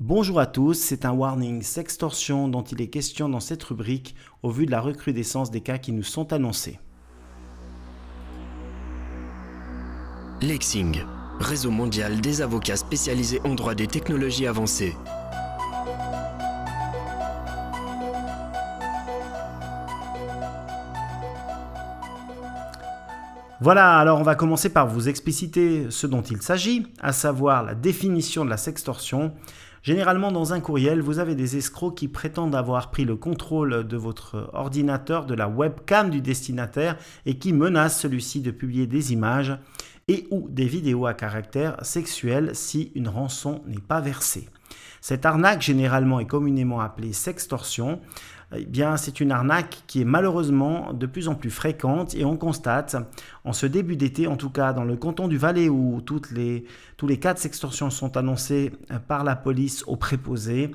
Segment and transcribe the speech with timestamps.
[0.00, 4.50] Bonjour à tous, c'est un warning sextorsion dont il est question dans cette rubrique au
[4.52, 6.78] vu de la recrudescence des cas qui nous sont annoncés.
[10.40, 11.02] Lexing,
[11.40, 14.94] réseau mondial des avocats spécialisés en droit des technologies avancées.
[23.60, 27.74] Voilà, alors on va commencer par vous expliciter ce dont il s'agit, à savoir la
[27.74, 29.32] définition de la sextorsion.
[29.82, 33.96] Généralement, dans un courriel, vous avez des escrocs qui prétendent avoir pris le contrôle de
[33.96, 36.96] votre ordinateur, de la webcam du destinataire
[37.26, 39.56] et qui menacent celui-ci de publier des images
[40.08, 44.48] et ou des vidéos à caractère sexuel si une rançon n'est pas versée.
[45.00, 48.00] Cette arnaque généralement est communément appelée sextorsion
[48.56, 52.36] eh bien, c'est une arnaque qui est malheureusement de plus en plus fréquente et on
[52.36, 52.96] constate,
[53.44, 56.64] en ce début d'été, en tout cas dans le canton du Valais où toutes les,
[56.96, 60.70] tous les cas de sextorsion sont annoncés euh, par la police aux préposés,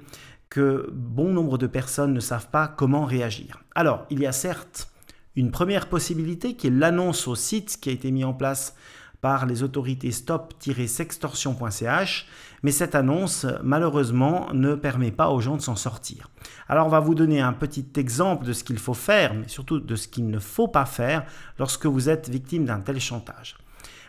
[0.49, 3.63] que bon nombre de personnes ne savent pas comment réagir.
[3.73, 4.91] Alors, il y a certes
[5.35, 8.75] une première possibilité qui est l'annonce au site qui a été mis en place
[9.23, 12.27] par les autorités stop-sextorsion.ch,
[12.61, 16.29] mais cette annonce, malheureusement, ne permet pas aux gens de s'en sortir.
[16.67, 19.79] Alors on va vous donner un petit exemple de ce qu'il faut faire, mais surtout
[19.79, 21.23] de ce qu'il ne faut pas faire
[21.57, 23.55] lorsque vous êtes victime d'un tel chantage.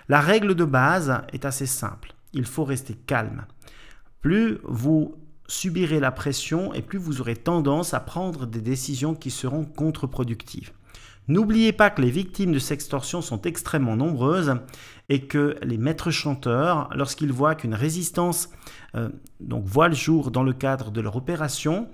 [0.08, 3.44] La règle de base est assez simple, il faut rester calme.
[4.20, 5.14] Plus vous
[5.46, 10.72] subirez la pression et plus vous aurez tendance à prendre des décisions qui seront contre-productives.
[11.26, 14.56] N'oubliez pas que les victimes de sextorsion sont extrêmement nombreuses
[15.08, 18.50] et que les maîtres chanteurs, lorsqu'ils voient qu'une résistance
[18.94, 19.08] euh,
[19.40, 21.88] donc voit le jour dans le cadre de leur opération,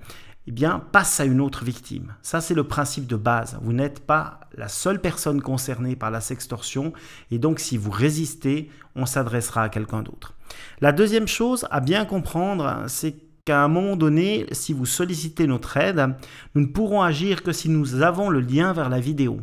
[0.47, 2.15] eh bien, passent à une autre victime.
[2.21, 3.59] Ça, c'est le principe de base.
[3.61, 6.93] Vous n'êtes pas la seule personne concernée par la sextorsion,
[7.29, 10.33] et donc si vous résistez, on s'adressera à quelqu'un d'autre.
[10.81, 15.77] La deuxième chose à bien comprendre, c'est qu'à un moment donné, si vous sollicitez notre
[15.77, 16.15] aide,
[16.55, 19.41] nous ne pourrons agir que si nous avons le lien vers la vidéo.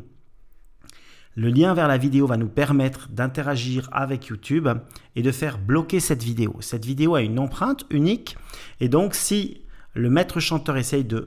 [1.35, 4.69] Le lien vers la vidéo va nous permettre d'interagir avec YouTube
[5.15, 6.57] et de faire bloquer cette vidéo.
[6.61, 8.37] Cette vidéo a une empreinte unique
[8.81, 9.63] et donc si
[9.95, 11.27] le maître chanteur essaye de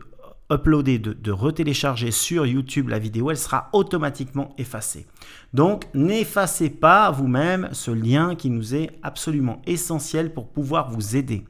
[0.51, 5.07] uploader, de, de retélécharger sur YouTube la vidéo, elle sera automatiquement effacée.
[5.53, 11.45] Donc n'effacez pas vous-même ce lien qui nous est absolument essentiel pour pouvoir vous aider.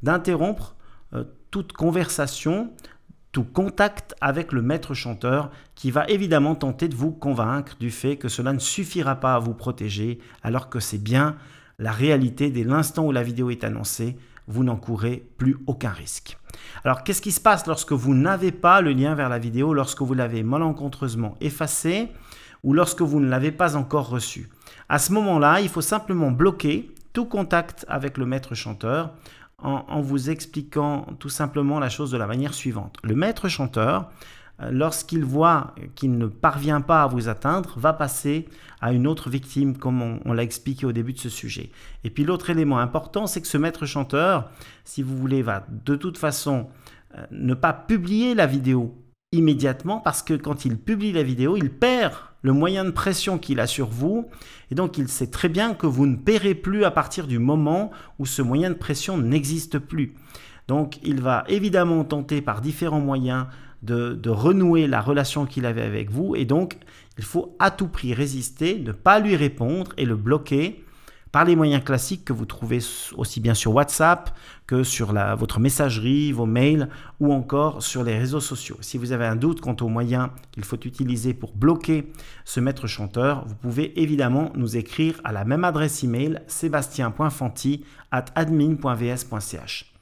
[0.04, 0.76] d'interrompre
[1.14, 2.70] euh, toute conversation,
[3.32, 8.18] tout contact avec le maître chanteur qui va évidemment tenter de vous convaincre du fait
[8.18, 11.34] que cela ne suffira pas à vous protéger alors que c'est bien
[11.80, 14.16] la réalité dès l'instant où la vidéo est annoncée,
[14.48, 16.38] vous n'encourez plus aucun risque.
[16.84, 20.02] Alors, qu'est-ce qui se passe lorsque vous n'avez pas le lien vers la vidéo, lorsque
[20.02, 22.08] vous l'avez malencontreusement effacé
[22.64, 24.48] ou lorsque vous ne l'avez pas encore reçu?
[24.88, 29.12] À ce moment-là, il faut simplement bloquer tout contact avec le maître chanteur
[29.62, 32.96] en, en vous expliquant tout simplement la chose de la manière suivante.
[33.02, 34.10] Le maître chanteur
[34.60, 38.48] lorsqu'il voit qu'il ne parvient pas à vous atteindre, va passer
[38.80, 41.70] à une autre victime, comme on, l'a expliqué au début de ce sujet.
[42.04, 44.50] Et puis l'autre élément important, c'est que ce maître chanteur,
[44.84, 46.68] si vous voulez, va de toute façon
[47.16, 48.96] euh, ne pas publier la vidéo
[49.32, 53.60] immédiatement, parce que quand il publie la vidéo, il perd le moyen de pression qu'il
[53.60, 54.26] a sur vous,
[54.70, 57.90] et donc il sait très bien que vous ne paierez plus à partir du moment
[58.18, 60.14] où ce moyen de pression n'existe plus.
[60.66, 63.46] Donc il va évidemment tenter par différents moyens
[63.82, 66.36] de, renouer la relation qu'il avait avec vous.
[66.36, 66.76] Et donc,
[67.16, 70.84] il faut à tout prix résister, ne pas lui répondre et le bloquer
[71.32, 72.78] par les moyens classiques que vous trouvez
[73.16, 74.34] aussi bien sur WhatsApp
[74.66, 76.88] que sur votre messagerie, vos mails
[77.20, 78.78] ou encore sur les réseaux sociaux.
[78.80, 82.10] Si vous avez un doute quant aux moyens qu'il faut utiliser pour bloquer
[82.46, 88.26] ce maître chanteur, vous pouvez évidemment nous écrire à la même adresse email sébastien.fanti at
[88.34, 89.92] admin.vs.ch.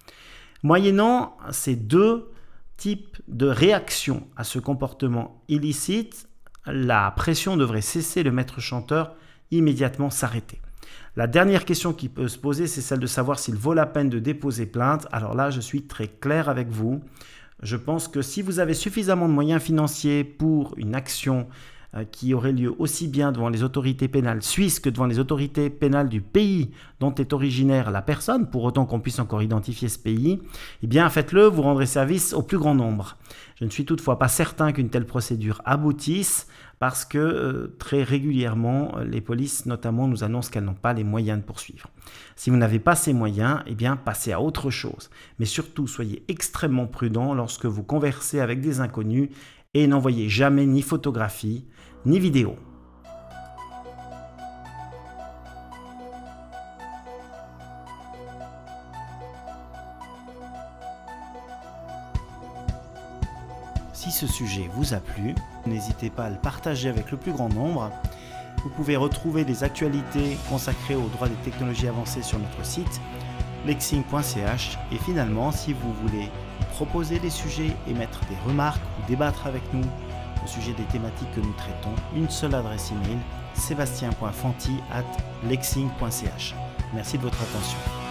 [0.63, 2.29] Moyennant ces deux
[2.77, 6.29] type de réaction à ce comportement illicite,
[6.67, 9.15] la pression devrait cesser, le maître chanteur
[9.51, 10.61] immédiatement s'arrêter.
[11.15, 14.11] La dernière question qui peut se poser, c'est celle de savoir s'il vaut la peine
[14.11, 15.07] de déposer plainte.
[15.13, 17.01] Alors là, je suis très clair avec vous.
[17.63, 21.49] Je pense que si vous avez suffisamment de moyens financiers pour une action
[22.05, 26.09] qui aurait lieu aussi bien devant les autorités pénales suisses que devant les autorités pénales
[26.09, 26.71] du pays
[27.01, 30.41] dont est originaire la personne, pour autant qu'on puisse encore identifier ce pays,
[30.83, 33.17] eh bien faites-le, vous rendrez service au plus grand nombre.
[33.59, 36.47] Je ne suis toutefois pas certain qu'une telle procédure aboutisse
[36.79, 41.39] parce que euh, très régulièrement, les polices notamment nous annoncent qu'elles n'ont pas les moyens
[41.41, 41.89] de poursuivre.
[42.35, 45.11] Si vous n'avez pas ces moyens, eh bien passez à autre chose.
[45.39, 49.31] Mais surtout, soyez extrêmement prudent lorsque vous conversez avec des inconnus
[49.77, 51.67] et n'envoyez jamais ni photographie
[52.07, 52.57] ni vidéo.
[63.93, 65.35] Si ce sujet vous a plu,
[65.67, 67.91] n'hésitez pas à le partager avec le plus grand nombre.
[68.63, 73.01] Vous pouvez retrouver des actualités consacrées aux droits des technologies avancées sur notre site
[73.67, 76.31] lexing.ch et finalement si vous voulez
[76.71, 79.85] proposer des sujets, émettre des remarques ou débattre avec nous
[80.45, 83.19] au sujet des thématiques que nous traitons, une seule adresse email
[83.55, 85.05] sébastien.fanti at
[85.49, 86.55] lexing.ch.
[86.95, 88.06] Merci de votre attention.